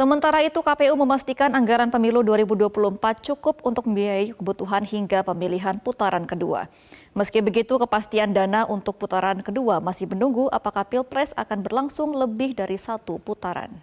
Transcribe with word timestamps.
Sementara 0.00 0.40
itu 0.40 0.64
KPU 0.64 0.96
memastikan 0.96 1.52
anggaran 1.52 1.92
pemilu 1.92 2.24
2024 2.24 3.20
cukup 3.20 3.60
untuk 3.60 3.84
membiayai 3.84 4.32
kebutuhan 4.32 4.80
hingga 4.80 5.20
pemilihan 5.20 5.76
putaran 5.76 6.24
kedua. 6.24 6.72
Meski 7.12 7.44
begitu, 7.44 7.76
kepastian 7.76 8.32
dana 8.32 8.64
untuk 8.64 8.96
putaran 8.96 9.44
kedua 9.44 9.76
masih 9.76 10.08
menunggu 10.08 10.48
apakah 10.48 10.88
Pilpres 10.88 11.36
akan 11.36 11.60
berlangsung 11.60 12.16
lebih 12.16 12.56
dari 12.56 12.80
satu 12.80 13.20
putaran. 13.20 13.76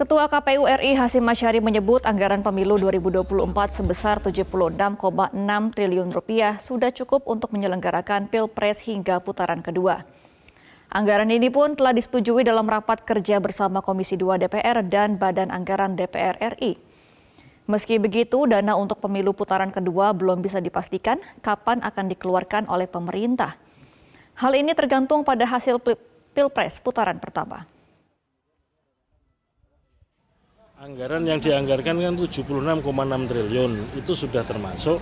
Ketua 0.00 0.24
KPU 0.24 0.64
RI 0.64 0.96
Hasim 0.96 1.28
Masyari 1.28 1.60
menyebut 1.60 2.08
anggaran 2.08 2.40
pemilu 2.40 2.80
2024 2.80 3.28
sebesar 3.84 4.16
76,6 4.24 4.96
triliun 5.76 6.08
rupiah 6.08 6.56
sudah 6.56 6.88
cukup 6.88 7.28
untuk 7.28 7.52
menyelenggarakan 7.52 8.32
Pilpres 8.32 8.80
hingga 8.80 9.20
putaran 9.20 9.60
kedua. 9.60 10.23
Anggaran 10.92 11.32
ini 11.32 11.48
pun 11.48 11.72
telah 11.72 11.96
disetujui 11.96 12.44
dalam 12.44 12.68
rapat 12.68 13.08
kerja 13.08 13.40
bersama 13.40 13.80
Komisi 13.80 14.20
2 14.20 14.36
DPR 14.44 14.84
dan 14.84 15.16
Badan 15.16 15.48
Anggaran 15.48 15.96
DPR 15.96 16.36
RI. 16.56 16.76
Meski 17.64 17.96
begitu, 17.96 18.44
dana 18.44 18.76
untuk 18.76 19.00
pemilu 19.00 19.32
putaran 19.32 19.72
kedua 19.72 20.12
belum 20.12 20.44
bisa 20.44 20.60
dipastikan 20.60 21.16
kapan 21.40 21.80
akan 21.80 22.12
dikeluarkan 22.12 22.68
oleh 22.68 22.84
pemerintah. 22.84 23.56
Hal 24.36 24.52
ini 24.52 24.76
tergantung 24.76 25.24
pada 25.24 25.48
hasil 25.48 25.80
Pilpres 26.36 26.76
putaran 26.84 27.16
pertama. 27.16 27.64
Anggaran 30.84 31.24
yang 31.24 31.40
dianggarkan 31.40 31.96
kan 31.96 32.14
76,6 32.20 32.84
triliun 33.30 33.72
itu 33.96 34.12
sudah 34.12 34.44
termasuk 34.44 35.00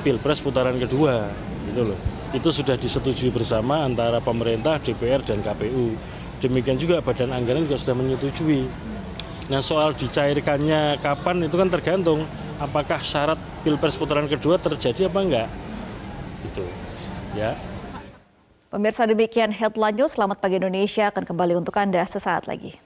Pilpres 0.00 0.40
putaran 0.40 0.80
kedua 0.80 1.28
gitu 1.76 1.92
loh. 1.92 2.00
Itu 2.32 2.48
sudah 2.48 2.80
disetujui 2.80 3.28
bersama 3.28 3.84
antara 3.84 4.16
pemerintah, 4.24 4.80
DPR 4.80 5.20
dan 5.20 5.44
KPU. 5.44 5.92
Demikian 6.40 6.80
juga 6.80 7.04
Badan 7.04 7.36
Anggaran 7.36 7.68
juga 7.68 7.76
sudah 7.76 7.96
menyetujui. 8.00 8.64
Nah 9.52 9.60
soal 9.60 9.92
dicairkannya 9.92 10.98
kapan 11.04 11.44
itu 11.44 11.54
kan 11.54 11.68
tergantung 11.68 12.24
apakah 12.56 12.98
syarat 13.04 13.38
Pilpres 13.60 13.94
putaran 13.94 14.24
kedua 14.24 14.56
terjadi 14.56 15.12
apa 15.12 15.18
enggak. 15.20 15.48
Itu 16.48 16.64
ya. 17.36 17.52
Pemirsa 18.72 19.06
demikian 19.06 19.52
headline 19.54 19.96
news. 19.96 20.16
Selamat 20.16 20.42
pagi 20.42 20.58
Indonesia 20.58 21.08
akan 21.12 21.24
kembali 21.28 21.54
untuk 21.60 21.76
Anda 21.78 22.02
sesaat 22.02 22.50
lagi. 22.50 22.85